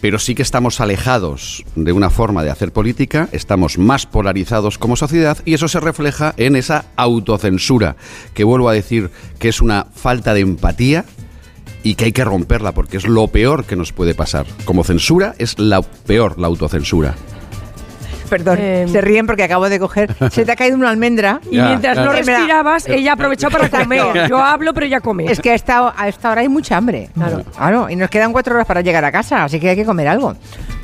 [0.00, 4.96] Pero sí que estamos alejados de una forma de hacer política, estamos más polarizados como
[4.96, 7.96] sociedad y eso se refleja en esa autocensura,
[8.34, 11.06] que vuelvo a decir que es una falta de empatía
[11.82, 14.46] y que hay que romperla porque es lo peor que nos puede pasar.
[14.64, 17.14] Como censura es la peor, la autocensura.
[18.28, 20.14] Perdón, Eh, se ríen porque acabo de coger.
[20.30, 21.40] Se te ha caído una almendra.
[21.50, 24.28] Y mientras no respirabas, ella aprovechó para comer.
[24.28, 25.26] Yo hablo, pero ella come.
[25.30, 27.10] Es que a esta, a esta hora hay mucha hambre.
[27.14, 27.88] Claro.
[27.90, 30.34] y nos quedan cuatro horas para llegar a casa, así que hay que comer algo.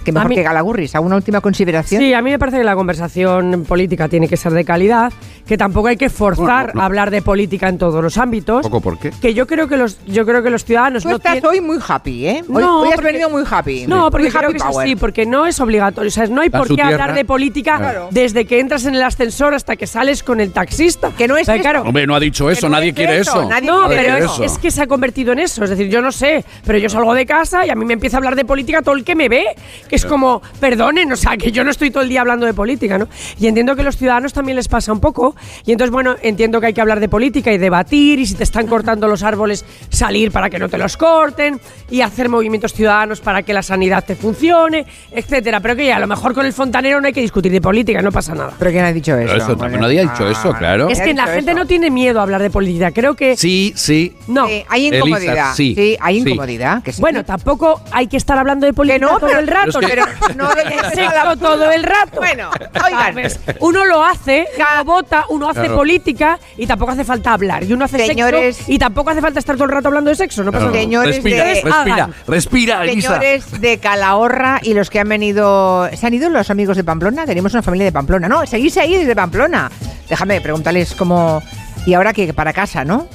[0.04, 0.94] Que mejor A mí- que galagurris.
[0.94, 2.00] ¿Alguna última consideración?
[2.00, 5.12] Sí, a mí me parece que la conversación política tiene que ser de calidad,
[5.46, 6.82] que tampoco hay que forzar Bueno, no.
[6.82, 8.62] a hablar de política en todos los ámbitos.
[8.62, 9.10] ¿Poco por qué?
[9.20, 11.78] Que yo creo que los, yo creo que los ciudadanos Tú no estás hoy muy
[11.86, 12.44] happy, ¿eh?
[12.48, 13.86] Hoy, No, hoy has porque- venido muy happy.
[13.86, 16.08] No, porque Muy creo que es así, porque no es obligatorio.
[16.08, 16.90] O sea, no hay por qué tierra.
[16.90, 18.08] hablar de política Claro.
[18.10, 21.10] desde que entras en el ascensor hasta que sales con el taxista.
[21.16, 21.62] Que no es Pero eso.
[21.62, 23.48] claro, Hombre, no ha dicho eso, no nadie es quiere eso, eso.
[23.48, 25.62] nadie no, quiere pero es que se ha convertido en eso.
[25.64, 28.16] Es decir, yo no sé, pero yo salgo de casa y a mí me empieza
[28.16, 29.44] a hablar de política todo el que me ve.
[29.90, 32.54] Que es como, perdonen, o sea, que yo no estoy todo el día hablando de
[32.54, 33.08] política, ¿no?
[33.40, 35.34] Y entiendo que a los ciudadanos también les pasa un poco,
[35.66, 38.44] y entonces, bueno, entiendo que hay que hablar de política y debatir, y si te
[38.44, 43.20] están cortando los árboles, salir para que no te los corten, y hacer movimientos ciudadanos
[43.20, 45.58] para que la sanidad te funcione, etcétera.
[45.58, 48.00] Pero que ya, a lo mejor con el fontanero no hay que discutir de política,
[48.00, 48.52] no pasa nada.
[48.58, 49.34] ¿Pero quién ha dicho eso?
[49.34, 50.88] Eso, Bueno, no había dicho ah, eso, claro.
[50.88, 53.36] Es que la gente no tiene miedo a hablar de política, creo que...
[53.36, 54.14] Sí, sí.
[54.28, 54.46] No.
[54.46, 55.54] Sí, hay Elisa, incomodidad.
[55.54, 56.28] sí, hay sí.
[56.28, 56.82] incomodidad.
[56.84, 57.00] que sí.
[57.00, 60.04] Bueno, tampoco hay que estar hablando de política no, todo pero- el rato, pero
[60.36, 60.50] no
[60.94, 62.16] sexo todo el rato.
[62.16, 62.50] Bueno,
[62.84, 63.16] oigan.
[63.60, 65.76] Uno lo hace, uno vota, uno hace Claro.
[65.76, 67.64] política y tampoco hace falta hablar.
[67.64, 70.16] Y uno hace Señores- sexo y tampoco hace falta estar todo el rato hablando de
[70.16, 70.42] sexo.
[70.42, 70.78] No pasa nada.
[70.78, 73.08] Señores respira, de- respira, respira, Elisa.
[73.08, 75.88] Señores de Calahorra y los que han venido.
[75.94, 77.26] ¿Se han ido los amigos de Pamplona?
[77.26, 78.28] Tenemos una familia de Pamplona.
[78.28, 79.70] No, seguís ahí desde Pamplona.
[80.08, 81.42] Déjame preguntarles cómo.
[81.86, 83.06] Y ahora que para casa, ¿no?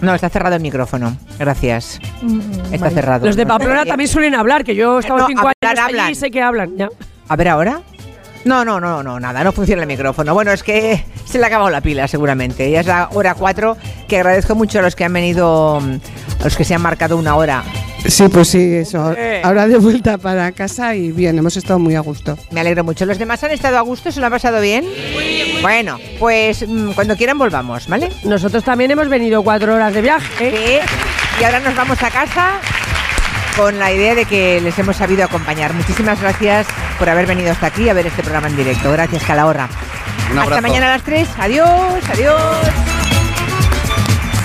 [0.00, 1.16] No, está cerrado el micrófono.
[1.38, 2.00] Gracias.
[2.72, 3.26] Está cerrado.
[3.26, 5.98] Los de Pamplona también suelen hablar, que yo he estado No, cinco hablar, años allí
[5.98, 6.12] hablan.
[6.12, 6.76] y sé que hablan.
[6.76, 6.88] Ya.
[7.28, 7.80] A ver ahora.
[8.44, 10.32] No, no, no, no, nada, no funciona el micrófono.
[10.32, 12.70] Bueno, es que se le ha acabado la pila seguramente.
[12.70, 13.76] Ya es la hora 4,
[14.06, 15.96] que agradezco mucho a los que han venido, mm,
[16.38, 17.64] a los que se han marcado una hora.
[18.06, 19.14] Sí, pues sí, eso.
[19.42, 22.38] Ahora de vuelta para casa y bien, hemos estado muy a gusto.
[22.50, 23.04] Me alegro mucho.
[23.06, 24.12] ¿Los demás han estado a gusto?
[24.12, 24.84] ¿Se lo han pasado bien?
[25.62, 28.10] Bueno, pues mm, cuando quieran volvamos, ¿vale?
[28.24, 30.50] Nosotros también hemos venido cuatro horas de viaje.
[30.50, 31.40] Sí.
[31.40, 32.60] Y ahora nos vamos a casa
[33.56, 35.74] con la idea de que les hemos sabido acompañar.
[35.74, 36.66] Muchísimas gracias
[36.98, 38.92] por haber venido hasta aquí a ver este programa en directo.
[38.92, 39.68] Gracias, Calahorra.
[40.30, 41.28] Un Hasta mañana a las 3.
[41.38, 43.07] Adiós, adiós.